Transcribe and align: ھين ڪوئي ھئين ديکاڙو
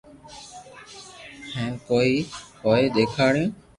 ھين 1.53 1.69
ڪوئي 1.87 2.13
ھئين 2.61 2.85
ديکاڙو 2.95 3.43